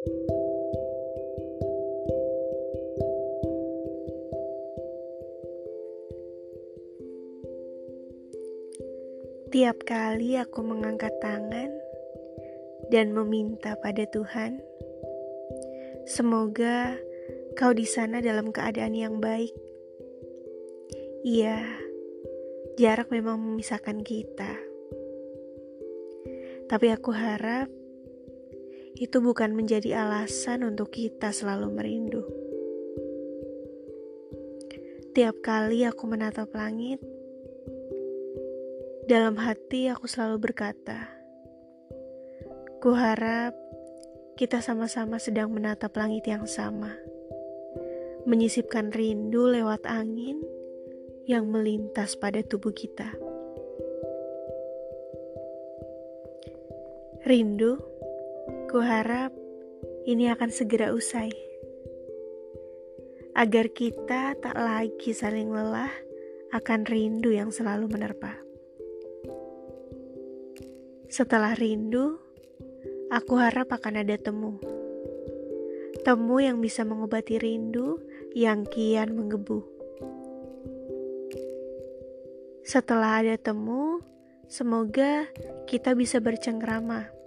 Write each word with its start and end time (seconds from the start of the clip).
Tiap 0.00 0.16
kali 9.84 10.40
aku 10.40 10.64
mengangkat 10.64 11.12
tangan 11.20 11.68
dan 12.88 13.12
meminta 13.12 13.76
pada 13.84 14.08
Tuhan, 14.08 14.64
semoga 16.08 16.96
kau 17.60 17.76
di 17.76 17.84
sana 17.84 18.24
dalam 18.24 18.56
keadaan 18.56 18.96
yang 18.96 19.20
baik. 19.20 19.52
Iya, 21.28 21.60
jarak 22.80 23.12
memang 23.12 23.36
memisahkan 23.36 24.00
kita, 24.00 24.56
tapi 26.72 26.88
aku 26.88 27.12
harap 27.12 27.68
itu 29.00 29.16
bukan 29.24 29.56
menjadi 29.56 30.04
alasan 30.04 30.60
untuk 30.60 30.92
kita 30.92 31.32
selalu 31.32 31.72
merindu. 31.72 32.20
Tiap 35.16 35.40
kali 35.40 35.88
aku 35.88 36.04
menatap 36.04 36.52
langit, 36.52 37.00
dalam 39.08 39.40
hati 39.40 39.88
aku 39.88 40.04
selalu 40.04 40.52
berkata, 40.52 41.08
"Ku 42.84 42.92
harap 42.92 43.56
kita 44.36 44.60
sama-sama 44.60 45.16
sedang 45.16 45.48
menatap 45.48 45.96
langit 45.96 46.28
yang 46.28 46.44
sama, 46.44 46.92
menyisipkan 48.28 48.92
rindu 48.92 49.48
lewat 49.48 49.88
angin 49.88 50.44
yang 51.24 51.48
melintas 51.48 52.20
pada 52.20 52.44
tubuh 52.44 52.76
kita." 52.76 53.16
Rindu, 57.24 57.80
ku 58.70 58.78
harap 58.78 59.34
ini 60.06 60.30
akan 60.30 60.46
segera 60.54 60.94
usai, 60.94 61.26
agar 63.34 63.66
kita 63.74 64.38
tak 64.38 64.54
lagi 64.54 65.10
saling 65.10 65.50
lelah 65.50 65.90
akan 66.54 66.86
rindu 66.86 67.34
yang 67.34 67.50
selalu 67.50 67.90
menerpa. 67.90 68.38
Setelah 71.10 71.58
rindu, 71.58 72.14
aku 73.10 73.42
harap 73.42 73.74
akan 73.74 74.06
ada 74.06 74.14
temu. 74.14 74.62
Temu 76.06 76.38
yang 76.38 76.62
bisa 76.62 76.86
mengobati 76.86 77.42
rindu 77.42 77.98
yang 78.38 78.62
kian 78.70 79.18
menggebu. 79.18 79.66
Setelah 82.62 83.18
ada 83.18 83.34
temu, 83.34 83.98
semoga 84.46 85.26
kita 85.66 85.98
bisa 85.98 86.22
bercengkrama 86.22 87.18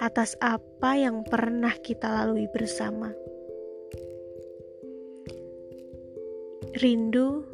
atas 0.00 0.36
apa 0.44 0.96
yang 0.96 1.24
pernah 1.24 1.72
kita 1.76 2.08
lalui 2.08 2.48
bersama. 2.52 3.12
Rindu, 6.76 7.44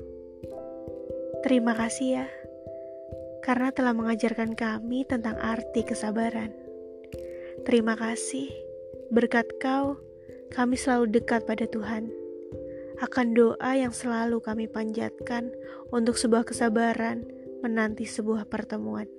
terima 1.47 1.79
kasih 1.79 2.09
ya 2.23 2.27
karena 3.43 3.75
telah 3.75 3.93
mengajarkan 3.93 4.55
kami 4.55 5.03
tentang 5.03 5.35
arti 5.43 5.83
kesabaran. 5.83 6.55
Terima 7.67 7.99
kasih, 7.99 8.49
berkat 9.11 9.51
Kau, 9.59 9.99
kami 10.55 10.79
selalu 10.79 11.11
dekat 11.11 11.45
pada 11.45 11.67
Tuhan. 11.67 12.09
Akan 13.03 13.35
doa 13.35 13.75
yang 13.75 13.91
selalu 13.91 14.39
kami 14.39 14.71
panjatkan 14.71 15.51
untuk 15.91 16.15
sebuah 16.15 16.47
kesabaran 16.47 17.27
menanti 17.67 18.07
sebuah 18.07 18.47
pertemuan. 18.47 19.11